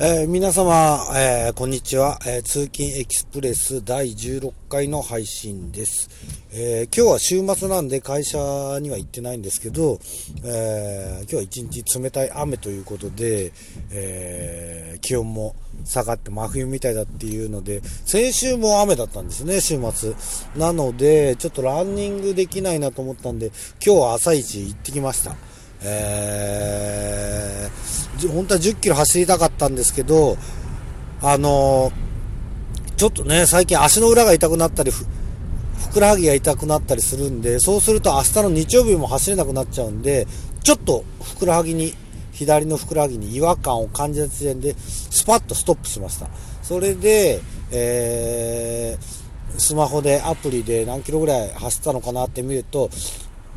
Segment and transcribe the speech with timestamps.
[0.00, 6.08] えー皆様、えーこんにちは、えー通勤エキスプレス第16回の配信です、
[6.52, 8.38] え今日は週末なんで会社
[8.80, 9.98] には行ってないんですけど、
[10.44, 13.52] え今日は一日冷たい雨ということで、
[13.90, 20.14] え気温も下がって真冬みたいだっていうので、先週も雨だったんですね、週末。
[20.54, 23.50] なので、ちょっとランニングできないなと思ったんで、
[23.84, 25.34] 今日は朝一行ってきました。
[25.82, 27.78] えー
[28.26, 30.36] 本当は10キロ走りたかったんですけど、
[31.22, 32.08] あのー
[32.96, 35.06] ちょっとね、最近足の裏が痛くなったり、ふ
[35.78, 40.26] ふくらはぎが痛くなったりするんで、そうすると明日の日曜日も走れなくなっちゃうんで、
[40.64, 41.94] ちょっとふくらはぎに、
[42.32, 46.26] 左のふくらはぎに違和感を感じた時点で、スパッとストップしました。
[46.64, 52.90] それで、えースマホでアプリで何キロぐらい走ったのかなって見ると、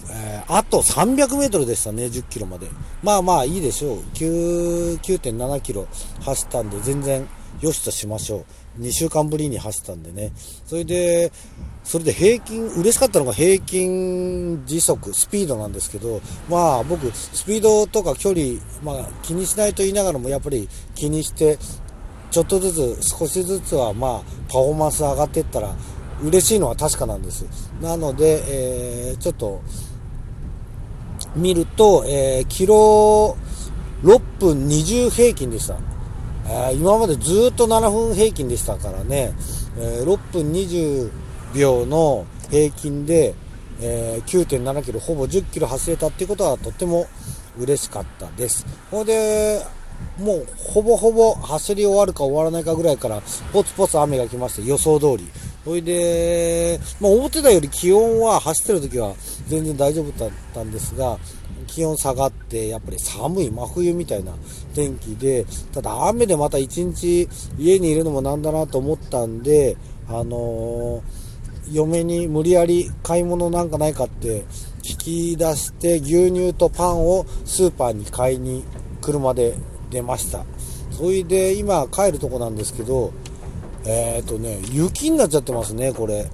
[0.10, 2.68] えーあと300メートルでしたね、10キロまで。
[3.04, 3.98] まあまあいいでしょう。
[4.16, 5.88] 9 9.7キロ
[6.22, 7.28] 走ったんで全然
[7.62, 8.46] よしとしましょ
[8.78, 8.82] う。
[8.82, 10.32] 2週間ぶりに走ったんでね。
[10.66, 11.32] それで、
[11.84, 21.58] それで平均、嬉しかったのが平均時速、スピードなんですけど、まあ僕、スピードとか距離、まあ気にしないと言いながらもやっぱり気にして、
[22.32, 25.76] ちょっとずつ、少しずつはまあパフォーマンス上がっていったら
[26.24, 27.46] 嬉しいのは確かなんです。
[27.82, 29.62] なので、えーちょっと、
[31.36, 33.38] 見ると、えーキロ
[34.04, 35.78] 6分20平均でした。
[36.46, 39.34] えー今までずっと7分平均でしたからね、
[39.78, 41.10] えー6分20
[41.56, 43.34] 秒の平均で、
[43.82, 47.08] えー9.7キロ、ほぼ10キロ走れたっていうことはとっても
[47.58, 48.66] 嬉しかったです。
[48.90, 49.62] ほんで、
[50.20, 53.22] もうほぼほぼ走り終わるか終わらないかぐらいから
[53.54, 55.30] ポツポツ雨が来まして予想通り。
[55.64, 59.14] それで、まあ思ってたより気温は走ってる時は
[59.48, 61.18] 全然大丈夫だったんですが、
[61.68, 64.34] 気温下がって、やっぱり寒い真冬みたいな
[64.74, 69.78] 天気で、ただ雨でまた一日家にいるのもなんだなと思ったんで、
[70.08, 71.32] あのー
[71.72, 74.44] 嫁に無理やり買い物なんかないかって
[74.82, 78.66] 聞き出して牛乳とパンをスーパーに買いに
[79.00, 79.56] 車で
[79.90, 80.44] 出ました。
[80.92, 83.14] それで今帰るとこなんですけど、
[83.86, 86.30] えっ、とね、雪になっちゃってますね、これ。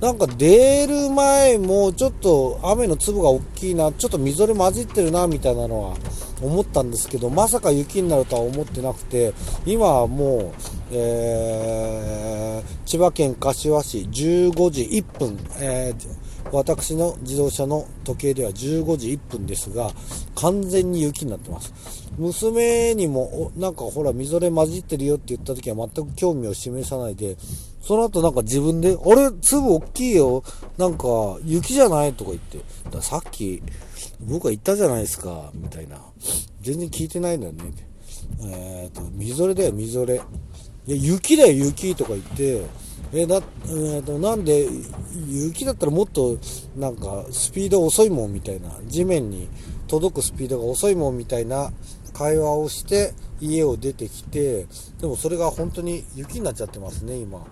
[0.00, 5.96] なんか出る前もちょっと雨の粒が大きいな、ちょっとみぞれ混じってるな、みたいなのは
[6.42, 9.32] 思ったんですけど、まさか雪になるとは思ってなくて、
[9.64, 10.52] 今はもう、
[10.92, 19.90] えー千葉県柏市15時1分、えー私の自動車の時計では15時1分ですが、
[20.34, 21.72] 完全に雪になってます。
[22.18, 27.36] 娘にも、なんかほら、みぞれ混じってるよって言った時は全く興味を示さないで、
[27.82, 30.42] その後なんか自分で、あれ、粒大きいよ。
[30.78, 32.14] なんか、雪じゃない？
[32.14, 32.58] とか言って。
[32.90, 33.62] ださっき、
[34.20, 35.98] 僕は言ったじゃないですか、みたいな。
[36.62, 37.64] 全然聞いてないんだよね。
[38.42, 40.20] えっ、と、みぞれだよ、みぞれ。
[40.86, 42.62] いや、雪だよ、雪とか言って、
[43.12, 44.68] えだ、えーと、なんで、
[45.28, 46.38] 雪だったらもっと、
[46.76, 49.48] なんか、スピード遅いもんみたいな、地面に
[49.88, 51.72] 届くスピードが遅いもんみたいな
[52.12, 54.66] 会話をして、家を出てきて、
[55.00, 57.46] でもそれが本当に雪になっちゃってますね、今。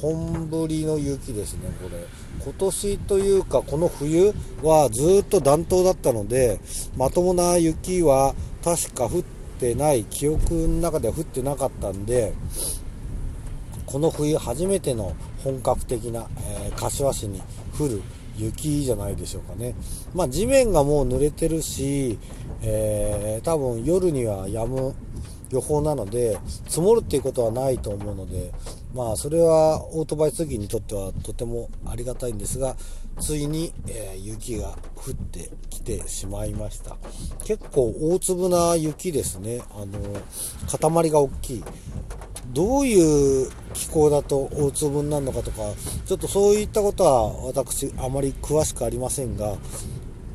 [0.00, 2.04] 本降りの雪ですね、これ。
[2.42, 6.58] 今年というか、この冬はずっと暖冬だったので、
[6.96, 8.34] まともな雪は
[8.64, 9.22] 確か降っ
[9.60, 12.32] てない、記憶の中では降ってなかったんで、
[13.88, 17.40] この冬初めての本格的な、えー柏市に
[17.76, 18.02] 降る
[18.36, 19.74] 雪じゃないでしょうかね。
[20.14, 22.18] まあ地面がもう濡れてるし、
[22.60, 24.94] えー多分夜には止む
[25.50, 28.52] 予報なので、積もるっていうことはないと思うので、
[28.94, 32.76] まあそれはオートバイ通勤にとってはとてもありがたいんですが、
[33.18, 36.98] ついに、えー雪が降ってきてしまいました。
[37.44, 39.62] 結構大粒な雪ですね。
[39.70, 39.98] あの、
[41.00, 41.64] 塊が大きい。
[42.52, 45.72] どういう気候だと大粒になるのかとか、
[46.04, 49.56] ちょっとそういったことは私あまり詳しくありませんが、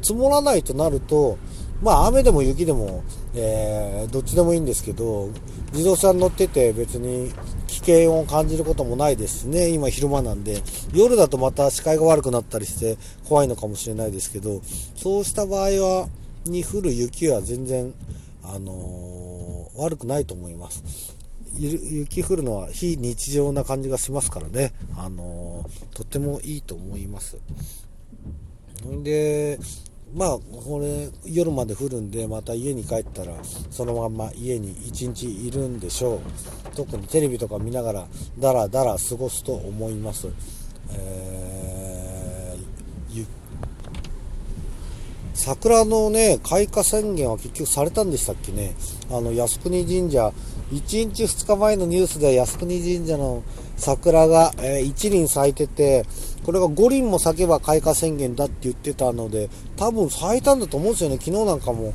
[0.02, 1.38] 積もらないとなると、
[1.82, 3.04] まあ雨でも雪でも、
[3.36, 5.30] えーどっちでもいいんですけど、
[5.74, 7.32] 自動車に乗ってて別に
[7.68, 10.62] 危険を感じることもないですしね、今昼間なんで、
[10.94, 12.98] 夜だとまた視界が悪くなったりして
[13.28, 14.62] 怖いのかもしれないですけど、
[14.96, 16.08] そうした場合は、
[16.46, 17.94] に降る雪は全然、
[18.44, 20.84] あのー悪くないと思います。
[21.58, 27.38] 雪降るのは非日常な感じがしますからね、あのーとってもいいと思います。
[29.04, 29.60] で、
[30.16, 33.34] まあ、これ、夜まで降るんで、また家に帰ったら、
[33.72, 36.20] そのまんま家に一日いるんでしょう。
[36.76, 38.08] 特にテレビとか見ながら、
[38.40, 40.28] だらだら過ごすと思います。
[40.92, 41.44] えー
[45.44, 48.76] 桜のね、開花宣言は結局されたんでしたっけね。
[49.10, 50.32] あの、靖国神社、
[50.74, 53.44] 1日2日前のニュースでは靖国神社の
[53.78, 56.06] 桜が、えー、1輪咲いてて、
[56.44, 61.18] これが5輪も咲けば開花宣言だって言ってたので、多分咲いたんだと思うんですよね。
[61.18, 61.94] 昨日なんかも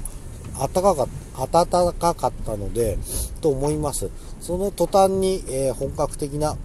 [0.59, 1.09] 暖かか
[1.51, 2.99] 暖かかったので、
[3.41, 4.11] と思います。
[4.41, 6.57] その途端に、えー、本格的な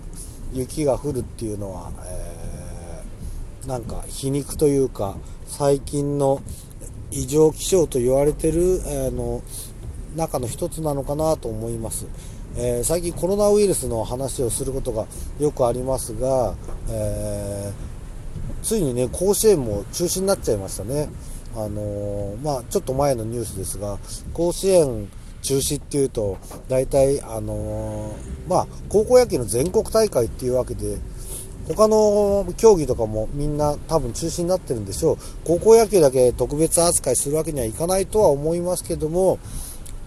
[0.53, 5.15] 雪が降るっていうのは、えー、なんか皮肉というか、
[5.47, 6.41] 最近の
[7.11, 9.41] 異常気象と言われてる、えー、の
[10.15, 12.05] 中の一つなのかなと思います。
[12.55, 15.07] えー、最近コロナウイルスの話をすることが
[15.39, 16.53] よくありますが、
[16.89, 21.09] えー、ついにね、甲子園も中止になっちゃいましたね。
[21.55, 23.99] あのまあ、ちょっと前のニュースですが、
[24.33, 25.07] 甲子園
[25.43, 26.37] 中止っていうと、
[26.67, 28.11] 大体、あの
[28.47, 30.97] まあ、高校野球の全国大会っていうわけで、
[31.67, 35.17] 他の競技とかもみんな多分中止になってるんでしょう。
[35.45, 39.37] 高校野球だけ特別扱いするわけにはいかないとは思いますけども、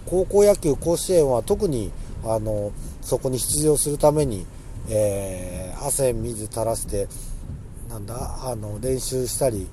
[0.07, 1.91] 高校野球甲子園は特に
[2.23, 2.71] あの
[3.01, 4.45] そこに出場するために、
[4.89, 7.07] えー、汗水垂らして
[7.89, 9.67] なんだあの練習したり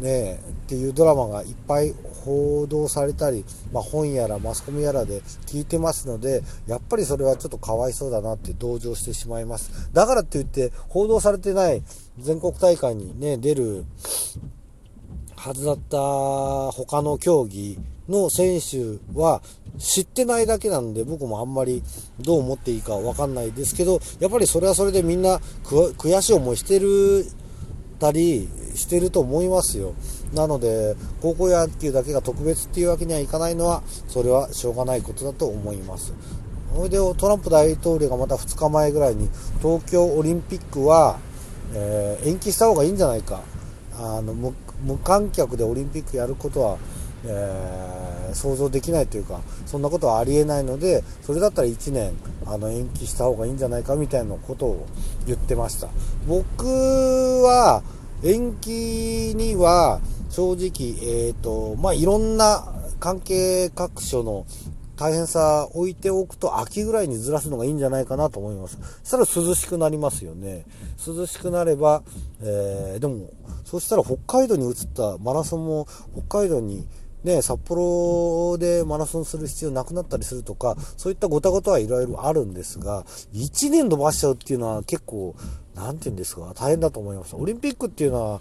[0.00, 0.38] ねっ
[0.68, 1.94] ていうドラマがいっぱい
[2.24, 9.90] 報道されたり、まあ、本やらマスコミやらで聞いてますのでやっぱりそれはちょっとかわいそうだなって同情してしまいます。
[9.92, 11.82] だからって言って報道されてない
[12.18, 13.84] 全国大会にね出る
[15.38, 15.96] はずだった
[16.72, 19.40] 他の競技の選手は
[19.78, 21.82] 知ってないだけなんで僕もあんまり
[22.20, 27.24] どう思っていいかわかんないですけどやっぱりそれはそれでみんな悔しい思いしてる
[28.00, 29.94] たりしてると思いますよ。
[30.32, 36.12] なので高校野球だけが特別っていうわけにはいかないのはそれはしょうがないことだと思います。
[36.74, 39.28] それでトランプ大統領がまた2日前ぐらいに
[39.60, 41.18] 東京オリンピックは、
[41.74, 43.40] えー、延期した方がいいんじゃないか。
[43.98, 46.78] あの無観客でオリンピックやることは
[47.24, 52.12] えー、想像できないというかそんなことはありえないのでそれだったら1年
[52.46, 54.86] あの延期した方がいいんじゃないかみたいなことを
[55.26, 55.88] 言ってました。
[56.26, 56.66] 僕
[57.42, 57.82] は
[58.22, 60.66] 延期には正直、
[61.02, 62.66] えーとまあ、いろんな
[63.00, 64.46] 関係各所の
[64.98, 68.78] 大変さ置いておくと秋ぐらいにずらすのがいいんじゃないかなと思います。
[69.04, 70.66] そしたら涼しくなりますよね。
[71.06, 72.02] 涼しくなれば、
[72.42, 73.30] えー、でも、
[73.64, 75.86] そしたら北海道に移ったマラソンも
[76.26, 76.84] 北海道に
[77.24, 83.04] ね、札幌でマラソンする必要なくなったりするとか、そういったごたごたはいろいろあるんですが、
[83.34, 85.34] 1年伸ばしちゃうっていうのは結構、
[85.74, 87.36] なんて言うんですか、大変だと思います。
[87.36, 88.40] オリンピックっていうのは、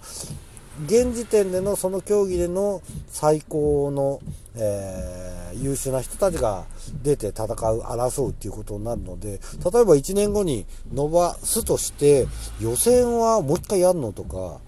[0.85, 4.21] 現時点でのその競技での最高の、
[4.55, 6.65] えー、優秀な人たちが
[7.01, 7.47] 出て戦う、
[7.81, 9.39] 争うっていうことになるので、例え
[9.85, 12.27] ば1年後に伸ばすとして、
[12.61, 14.59] 予選はもう一回やるのとか、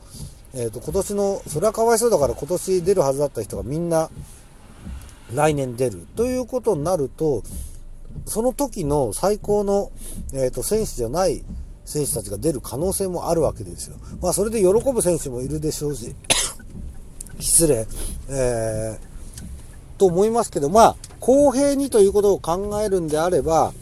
[0.54, 4.10] えっ、ー、と、今年の、それはかわいそうだから今年出るはずだった人がみんな
[5.34, 6.08] 来年出る。
[6.16, 7.44] ということになると、
[8.26, 9.92] その時の最高の、
[10.34, 11.44] えっ、ー、と、選手じゃない
[11.90, 13.98] 選手たちが出る可能性もあるわけですよ。
[14.22, 16.14] まあ、それで喜ぶ選手もいるでしょうし、
[17.40, 17.88] 失礼、
[18.30, 23.74] えー、と思いますけど、まあ、公平にということを考えるんであれば、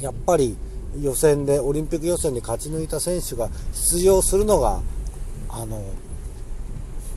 [0.00, 0.56] やっぱり
[1.00, 4.80] 予選で、オリンピック予選に勝ち抜いた選手が出場するのが
[5.48, 5.82] あの、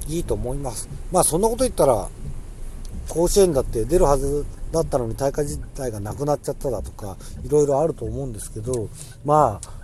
[0.07, 0.89] いいと思います。
[1.12, 2.07] まあそんなこと言ったら、
[3.09, 8.90] 甲子園だって出るはずだったのに大会自体がなくなっちゃっただとか、いろいろあると思うんですけど、
[9.25, 9.81] まあ、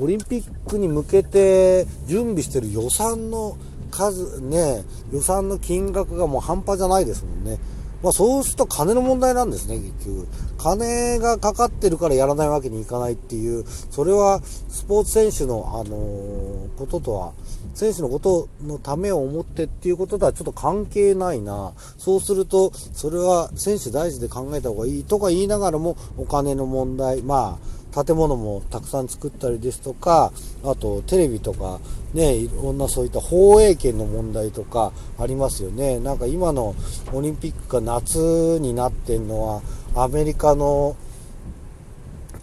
[0.00, 3.56] オリンピックに向けて準備してる予算の
[3.90, 7.58] 数、ね、予算の金額がもう半端じゃないですもんね。
[8.02, 10.28] まあそうすると金の問題なんですね、結局。
[10.58, 17.32] 金がかかってるからやらないわけにいかないっていう、それはスポーツ選手の、あのー、こととは、
[17.74, 21.72] 選手のことのためを思ってっていうこととはちょっと関係ないな。
[21.98, 30.32] そうすると、それは選手大事で考えた方がいいとか言いながらも、お金の問題、まあ、建物もたくさん作ったりですとか、
[30.64, 31.80] あとテレビとか、
[32.14, 35.98] ね、いろんなそういった放映権の問題とかありますよね。
[35.98, 36.74] なんか今の
[37.12, 39.62] オリンピックが夏になってんのは、
[39.94, 40.96] アメリカの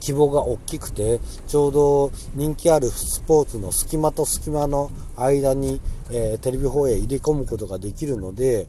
[0.07, 8.67] 規模が大きくて、ちょうど人気あるスポーツの隙間と隙間の間に、えー、テレビ放映入れ込むことができるので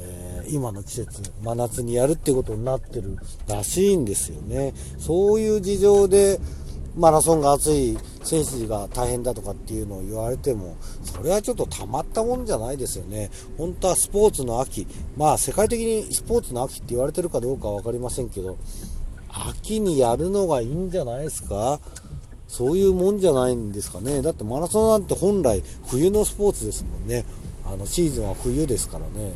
[0.00, 3.18] え、今の季節、真夏にやるっていうことになってる
[3.48, 4.72] らしいんですよね。
[4.98, 6.40] そういう事情で、
[6.96, 13.30] マラソンが暑い選手が大変だとかっていうのを言われても、それはちょっとたまったもんじゃないですよね。
[13.56, 18.58] 本当はスポーツの秋、まあ世界的にスポーツの秋って言われてるかどうかは分かりませんけど、
[19.46, 21.80] 秋にやるのがいいんじゃないですか？
[22.48, 24.22] そういうもんじゃないんですかね？
[24.22, 27.24] だってマラソンなんて本来冬のスポーツですもんね。
[27.70, 29.34] あのシーズンは冬ですからね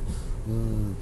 [0.49, 0.97] うん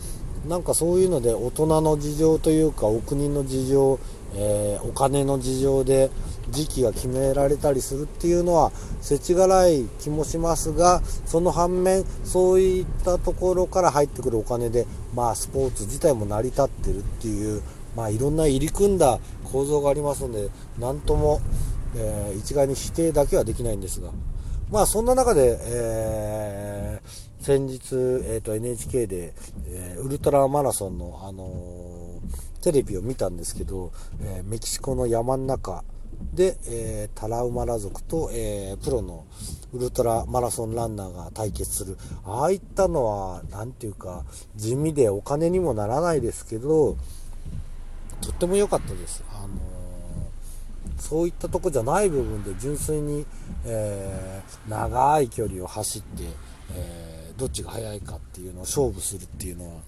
[0.49, 4.01] なんかそういうので大人の事情というかお国の事情、
[4.35, 6.11] えー、お金の事情で
[6.49, 17.63] 時期が決められたりするっていうのは世知辛い気もしますがその反面そういったところから入ってくるお金でまあスポーツ自体も成り立ってるっていう
[17.97, 21.41] まあいろんな入り組んだ構造がありますので何とも、
[21.97, 24.11] えー、一概に否定だけはできないんですが。
[24.71, 29.33] まあそんな中で、えー先日、えーと、NHK で、
[29.67, 35.83] えー、ウルトラマラソンの、あのー、テレビを見たんですけど、えー、メキシコの山の中
[36.35, 39.25] で、えタラウマラ族と、えプロの
[39.73, 41.97] ウルトラマラソンランナーが対決する。
[42.25, 46.99] ああいったのは何ていうか地味でお金にもならないですけど
[48.21, 49.25] とっても良かったです。
[49.31, 49.49] あの
[50.99, 53.27] そういったとこじゃない部分で純粋に、
[53.65, 56.25] え長い距離を走って、
[56.75, 59.81] えどっちが速いかっていうのを勝負するっていうのは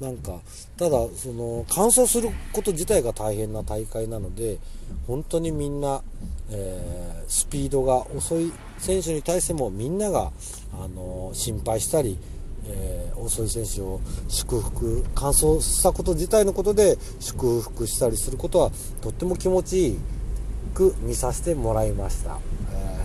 [0.00, 0.40] なんか
[0.76, 4.58] ただその完走すること自体が大変な大会なので
[5.06, 6.02] 本当にみんな、
[6.50, 10.32] えー、スピードが遅い選手に対してもみんなが、
[10.74, 12.18] あの心配したり、
[12.66, 19.98] えー、遅い選手を祝福完走したこと自体のことで祝福したりすることはとっても気持ちいい
[20.74, 22.38] く見させてもらいました。
[22.72, 23.02] えー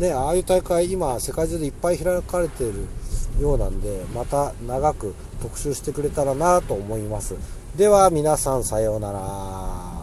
[0.00, 2.86] ね、ああいう大会今世界中でいっぱい開かれている
[3.38, 7.36] ようなんでまた長く特集してくれたらなと思います
[7.76, 9.99] では皆さんさようなら